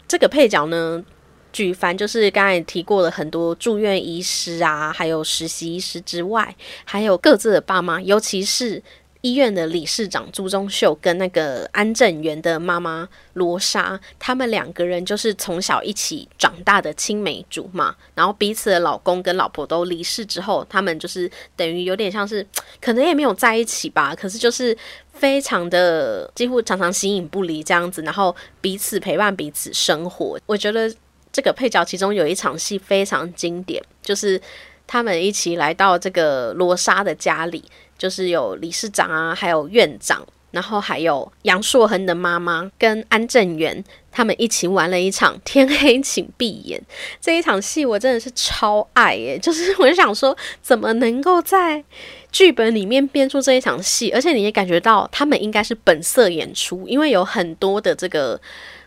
[0.07, 1.03] 这个配角呢，
[1.51, 8.81] 举凡就是刚才提过了很多住院医师啊，还有实习医师之外，还有各自的爸妈，尤其是。
[9.21, 22.45] 医院的理事长朱宗秀跟那个安正元的妈妈罗莎，他们两个人就是从小一起长大的青梅竹马，然后彼此的老公跟老婆都离世之后，他们就是等于有点像是，
[22.79, 24.77] 可能也没有在一起吧，可是就是
[25.11, 30.39] 非常的几乎常常形影不离这样子，然后彼此陪伴彼此生活。
[30.45, 30.93] 我觉得
[31.31, 34.39] 这个配角其中有一场戏非常经典，就是
[34.85, 37.63] 他们一起来到这个罗莎的家里。
[37.97, 46.81] 就是有理事长啊，还有院长，然后还有杨硕恒的妈妈跟安正元，他们一起玩了一场天黑请闭眼
[47.19, 49.37] 这一场戏，我真的是超爱耶！
[49.41, 51.83] 就是我就想说，怎么能够在
[52.31, 58.39] 剧本里面编出这一场戏，而且你也感觉到他们应该是本色演出，因为有很多的这个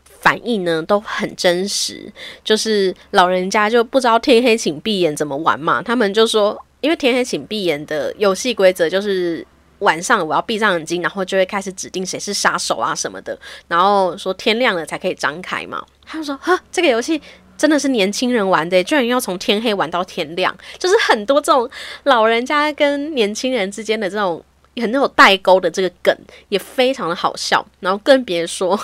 [0.04, 2.12] 反应呢都很真实。
[2.44, 6.64] 就是老人家就不知道天黑请闭眼怎么玩嘛，他们就说。
[6.80, 9.46] 因为天黑请闭眼的游戏规则就是
[9.80, 15.84] 晚上我要闭上眼睛，然后就会开始指定谁是杀手啊什么的，然后说天亮了才可以张开嘛。
[16.04, 17.20] 他就说：“哈，这个游戏
[17.56, 21.70] 真的是年轻人玩的，居然要从天黑玩到天亮，就是很多这种
[22.04, 24.44] 老人家跟年轻人之间的这种
[24.76, 26.16] 很有代沟的这个梗，
[26.48, 27.64] 也非常的好笑。
[27.80, 28.78] 然后更别说。”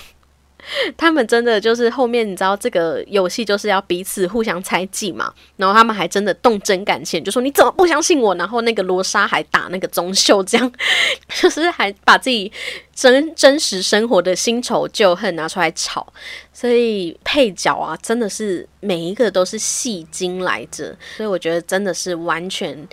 [0.96, 8.34] 他们真的就是后面，你知道这个游戏就是要彼此互相猜忌嘛，然后他们还真的动真感情，就说你怎么不相信我？
[8.34, 10.72] 然后那个罗莎还打那个钟秀，这样
[11.40, 12.50] 就是还把自己
[12.94, 16.12] 真真实生活的新仇旧恨拿出来吵，
[16.52, 22.86] 所以配角啊，真的是每一个都是戏精来着，所以我觉得真的是完全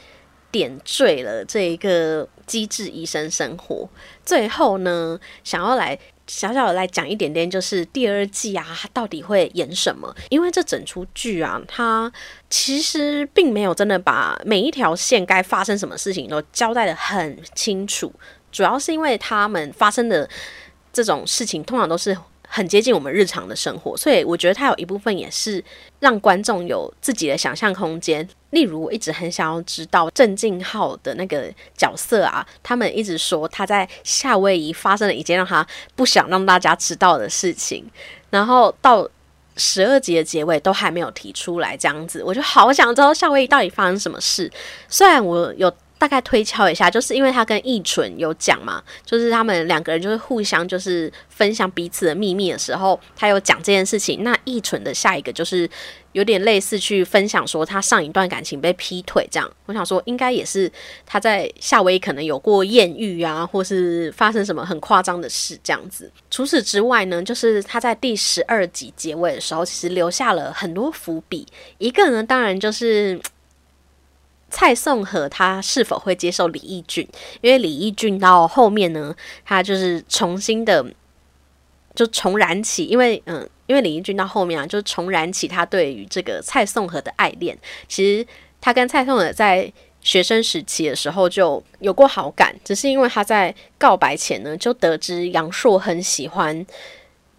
[0.52, 3.90] 点缀了这一个机智医生生活。
[4.24, 5.98] 最后呢，想要来。
[6.28, 10.16] 小小的来讲一点点，就是第二季啊，它到底会演什么？
[10.30, 12.12] 因为这整出剧啊，它
[12.50, 18.12] 其实并没有真的把每一条线该发生什么事情都交代的很清楚，
[18.52, 20.30] 主要是因为他们发生的
[20.92, 22.18] 这种事情，通常都是。
[22.56, 25.64] 很接近我们日常的生活，所以我觉得它有一部分也是
[26.00, 28.30] 让观众有自己的想象空间。
[28.52, 37.84] 例如，我一直很想要知道郑敬浩的那个角色啊，他们一直说他在夏威夷发生了一件让他不想让大家知道的事情，
[38.30, 39.10] 然后到
[39.58, 44.52] 十二集的结尾都还没有提出来，这样子，我就好想知道夏威夷到底发生什么事。
[44.88, 45.74] 虽然我有。
[46.04, 54.22] 大概推敲一下，就是因为他跟易纯有讲嘛，就是他们两个人就是互相就是分享彼此的秘密的时候，他有讲这件事情。
[54.22, 55.70] 那易纯的下一个就是
[56.12, 59.50] 有点类似去分享说他上一段感情被劈腿这样。
[59.66, 60.70] 我想说应该也是
[61.06, 66.12] 他在夏威夷可能有过艳遇啊，或是发生什么很夸张的事这样子。
[66.30, 71.48] 除此之外呢，就是他在第十二集结尾的时候，其实留下了很多伏笔。
[71.78, 73.18] 一个呢，当然就是。
[74.56, 77.08] 蔡颂和他是否会接受李义俊？
[77.42, 80.86] 因为李义俊到后面呢，他就是重新的
[81.96, 87.58] 就重燃起，因为嗯，因为李义俊到后面啊，就重燃起他对于这个蔡颂和的爱恋。
[87.88, 88.24] 其实
[88.62, 96.64] 他跟蔡颂和在学生时期的时候就有过好感，只是因为他在告白前呢，就得知杨烁很喜欢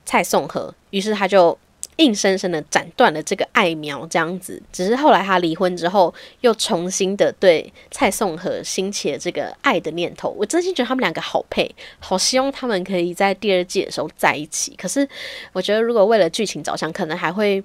[0.04, 1.56] 蔡颂和，于是他就。
[1.96, 4.62] 硬生生的斩断了这个爱苗，这样子。
[4.72, 10.30] 只是后来他离婚之后，又重新的对蔡颂和兴起了这个爱的念头。
[10.30, 14.74] 我真心觉得他们两个好配，好希望他们可以在第二季的时候在一起。
[14.76, 15.08] 可是
[15.52, 17.62] 我觉得，如果为了剧情着想，可能还会。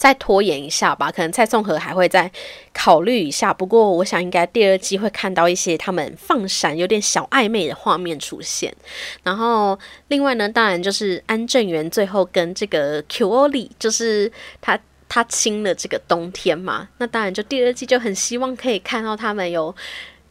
[0.00, 2.32] 再拖延一下吧，可能蔡颂和还会再
[2.72, 3.52] 考虑一下。
[3.52, 8.74] 不过，我想应该第二季会看到一些他们放闪、有点小暧昧的画面出现。
[9.22, 9.78] 然后，
[10.08, 14.32] 另外呢，当然就是安正元最后跟这个 QO 里，就是
[14.62, 19.76] 他他亲了这个冬天嘛，那当然就第二季就很希望可以看到他们有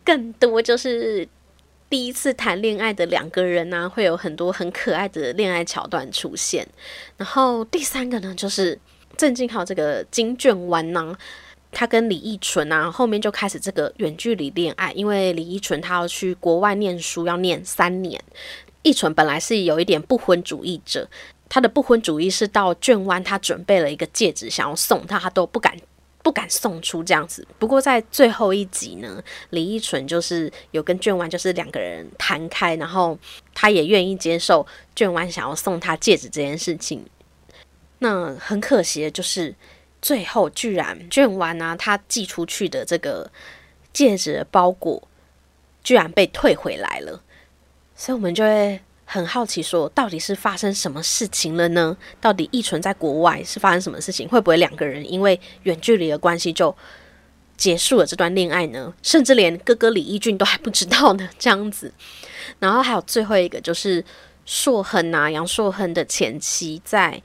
[0.04, 1.28] 更多就是
[1.92, 6.68] 第一次谈恋爱的两个人啊，会有很多很可爱的恋爱桥段出现。
[7.18, 8.80] 然后第三个呢，就是
[9.20, 11.14] 郑敬豪这个金卷弯呢，
[11.74, 18.24] 他跟李易纯啊后面就开始这个远距离恋爱，因为李易纯他要去国外念书，要念三年。
[18.82, 21.06] 易纯本来是有一点不婚主义者。
[21.50, 25.76] 他的不婚主义是到卷湾，他准备了一个戒指想要送他，他都不敢
[26.24, 27.46] 不敢送出这样子。
[27.58, 33.20] 不过在最后一集呢，李依纯就是有跟卷湾就是两个人谈开，然后
[33.54, 34.66] 他也愿意接受
[34.96, 37.06] 卷湾想要送他戒指这件事情。
[38.00, 39.56] 那很可惜的就是
[40.02, 43.32] 最后居然卷湾啊，他寄出去的这个
[43.94, 45.08] 戒指的包裹
[45.84, 47.22] 居然被退回来了，
[47.96, 48.82] 所以我们就会。
[49.12, 51.98] 很好奇，说到底是发生什么事情了呢？
[52.22, 54.30] 到底易纯在国外是发生什么事情？
[54.30, 56.78] 会不会两个人因为远距离的关系就
[57.58, 58.94] 结束了这段恋爱呢？
[59.02, 61.28] 甚至连哥哥李义俊都还不知道呢？
[61.40, 61.92] 这样子，
[62.60, 64.06] 然后还有最后一个就是
[64.46, 67.20] 硕恒啊，杨硕恒的前妻在。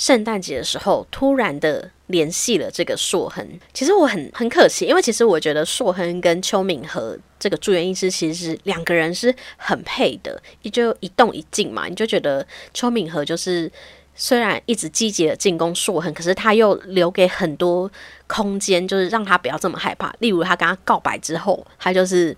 [0.00, 3.46] 圣诞节的时候，突然的联系了这个硕恒。
[3.74, 11.86] 其实我很很可惜，因为其实我觉得硕恒跟邱敏和这个住院医师其实是两个人是很配的，也就一动一静嘛。
[11.86, 13.70] 你就觉得邱敏和就是
[14.14, 17.90] 虽然一直积极的进攻硕恒，可是他又留给很多
[18.26, 20.10] 空间，就是让他不要这么害怕。
[20.20, 22.34] 例如他跟他告白之后，他就是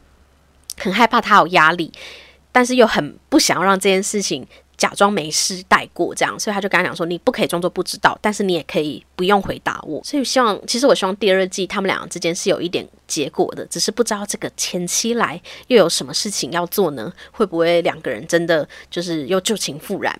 [0.78, 1.92] 很害怕他有压力，
[2.50, 4.44] 但是又很不想要让这件事情。
[4.82, 17.12] 假装没失带过这样，所以他就跟他讲说：“你不可以装作不知道，但是你也可以不用回答我。”所以希望，其实我希望第二季他们两个之间是有一点结果的，只是不知道这个前期来又有什么事情要做呢？
[17.30, 20.18] 会不会两个人真的就是又旧情复燃？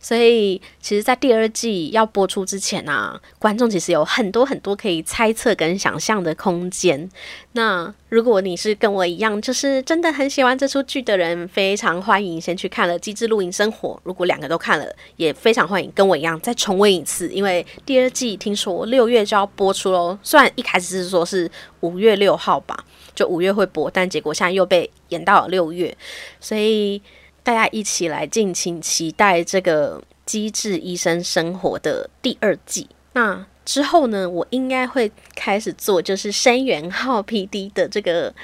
[0.00, 7.08] 所以，其实，在第二季要播出之前啊，观众其实有很多很多可以猜测跟想象的空间。
[7.52, 13.90] 那如果你是跟我一样，就是真的很喜欢这出剧的人，非常欢迎先去看了《机智露营生活》。
[14.02, 14.86] 如果两个都看了，
[15.16, 20.18] 也非常欢迎跟我一样再重温一次，因为第二季听说六月就要播出喽。
[20.20, 22.84] 虽然一开始是说是五月六号吧，
[23.14, 25.96] 就五月会播，但结果现在又被延到了六月，
[26.40, 27.00] 所以
[27.44, 32.88] 大家一起来尽情期待这个《机智医生生活》的第二季。
[33.12, 38.34] 那之后呢，我应该会开始做就是深元号 P.D 的这个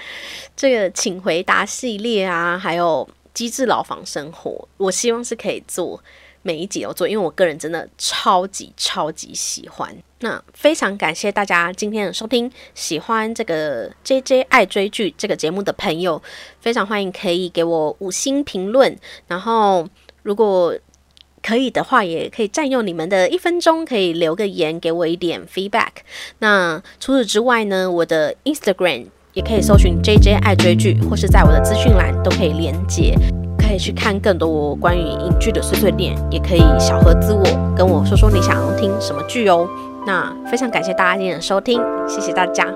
[0.55, 4.69] 这个请回答系列啊，还有机智牢房生活。
[4.77, 6.01] 我希望是可以做
[6.49, 9.95] 每一集都做，因为我个人真的超级超级喜欢。
[10.21, 16.23] 那非常感谢大家今天的收听，喜欢这个 J.J 爱追剧这个节目的朋友，
[16.63, 18.97] 非常欢迎可以给我五星评论，
[19.27, 19.87] 然后
[20.23, 20.75] 如果。
[21.41, 26.03] 可以的话，也可以占用你们的一分钟，可以留个言给我一点 feedback。
[26.41, 33.15] 那除此之外呢，我的 Instagram 也可以搜寻 JJ 爱追剧，或是在我的资讯栏都可以连接，
[33.69, 39.69] 可以去看更多关于影剧的碎碎念，也可以小盒子我跟我说说你想要听什么剧哦。
[40.07, 42.67] 那非常感谢大家今天的收听，谢谢大家。